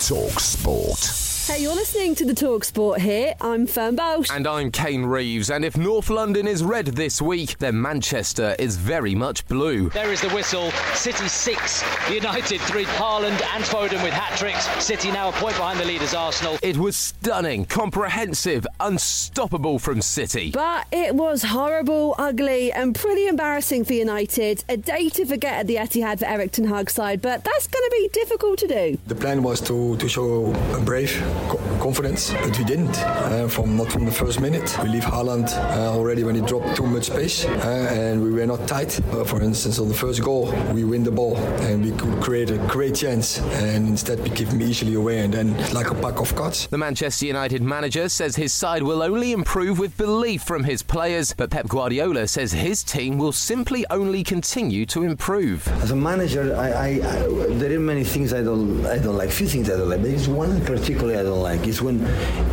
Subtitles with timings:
[0.00, 1.37] Talk Sport.
[1.48, 3.34] Hey, you're listening to the Talk Sport here.
[3.40, 4.28] I'm Fern Bosch.
[4.30, 5.48] And I'm Kane Reeves.
[5.48, 9.88] And if North London is red this week, then Manchester is very much blue.
[9.88, 10.70] There is the whistle.
[10.92, 12.84] City 6, United 3.
[12.84, 14.66] Haaland and Foden with hat tricks.
[14.84, 16.58] City now a point behind the leaders, Arsenal.
[16.62, 20.50] It was stunning, comprehensive, unstoppable from City.
[20.50, 24.64] But it was horrible, ugly, and pretty embarrassing for United.
[24.68, 27.84] A day to forget at the Etihad for Erik ten Hag's side, but that's going
[27.88, 28.98] to be difficult to do.
[29.06, 31.37] The plan was to, to show a brave co-
[31.80, 32.96] confidence, but we didn't.
[32.98, 36.76] Uh, from not from the first minute, we leave Haaland uh, already when he dropped
[36.76, 39.00] too much space, uh, and we were not tight.
[39.12, 42.50] Uh, for instance, on the first goal, we win the ball and we could create
[42.50, 46.20] a great chance, and instead we give him easily away, and then like a pack
[46.20, 46.66] of cards.
[46.66, 51.34] The Manchester United manager says his side will only improve with belief from his players,
[51.36, 55.66] but Pep Guardiola says his team will simply only continue to improve.
[55.82, 59.30] As a manager, I, I, I there are many things I don't I don't like.
[59.30, 61.66] Few things I don't like, but there's one in particular I don't like.
[61.66, 61.98] It's when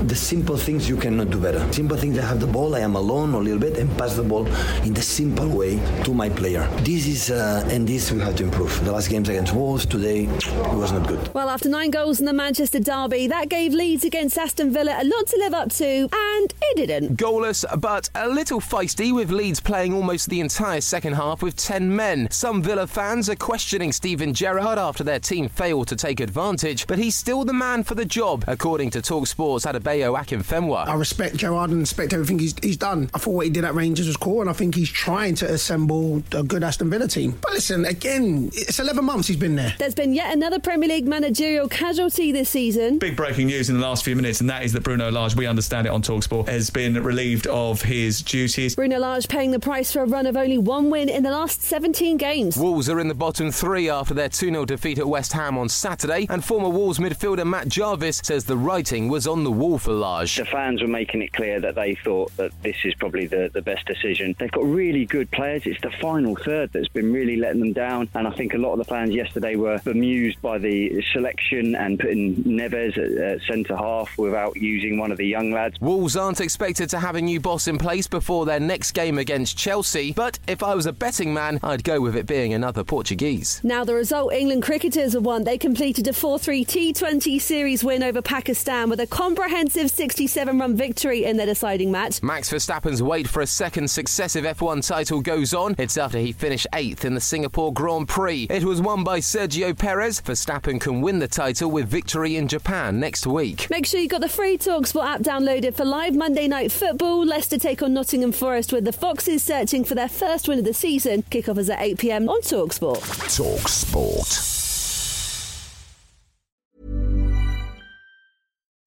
[0.07, 1.61] the simple things you cannot do better.
[1.71, 2.19] Simple things.
[2.19, 4.45] I have the ball, I am alone a little bit, and pass the ball
[4.83, 6.67] in the simple way to my player.
[6.83, 8.83] This is uh, and this we have to improve.
[8.83, 11.33] The last games against Wolves today it was not good.
[11.33, 15.05] Well, after nine goals in the Manchester derby, that gave Leeds against Aston Villa a
[15.05, 17.17] lot to live up to, and it didn't.
[17.17, 21.95] Goalless, but a little feisty with Leeds playing almost the entire second half with 10
[21.95, 22.27] men.
[22.29, 26.99] Some Villa fans are questioning Steven Gerrard after their team failed to take advantage, but
[26.99, 30.87] he's still the man for the job, according to Talksport's Adebayo Akinfenwa.
[30.87, 33.11] I respect Gerrard and respect everything he's, he's done.
[33.13, 35.53] I thought what he did at Rangers was cool, and I think he's trying to
[35.53, 37.37] assemble a good Aston Villa team.
[37.43, 39.75] But listen, again, it's 11 months he's been there.
[39.77, 42.97] There's been yet another Premier League managerial casualty this season.
[42.97, 45.45] Big breaking news in the last few minutes, and that is that Bruno Lage, we
[45.45, 48.75] understand it on Talksport, has been relieved of his duties.
[48.75, 51.61] Bruno Lage paying the price for a run of only one win in the last
[51.61, 52.57] 17 games.
[52.57, 55.69] Wolves are in the bottom three after their 2 0 defeat at West Ham on
[55.69, 59.93] Saturday, and former Wolves midfielder Matt Jarvis says the writing was on the wall for
[59.93, 60.37] Lage.
[60.37, 63.61] The fans were making it clear that they thought that this is probably the, the
[63.61, 64.35] best decision.
[64.39, 65.63] They've got really good players.
[65.65, 68.09] It's the final third that's been really letting them down.
[68.13, 71.99] And I think a lot of the fans yesterday were bemused by the selection and
[71.99, 75.79] putting Neves at, at centre half without using one of the young lads.
[75.81, 79.57] Wolves aren't expected to have a new boss in place before their next game against
[79.57, 83.61] Chelsea, but if I was a betting man, I'd go with it being another Portuguese.
[83.63, 85.43] Now, the result England cricketers have won.
[85.43, 90.75] They completed a 4 3 T20 series win over Pakistan with a comprehensive 67 run
[90.75, 92.21] victory in their deciding match.
[92.21, 95.73] Max Verstappen's wait for a second successive F1 title goes on.
[95.77, 98.47] It's after he finished eighth in the Singapore Grand Prix.
[98.49, 100.19] It was won by Sergio Perez.
[100.19, 103.69] Verstappen can win the title with victory in Japan next week.
[103.69, 107.25] Make sure you've got the free Talksport app downloaded for live Monday night football.
[107.25, 110.73] Leicester take on Nottingham Forest with the Foxes searching for their first win of the
[110.73, 111.23] season.
[111.23, 112.99] Kickoff is at 8 pm on Talksport.
[113.35, 114.54] Talk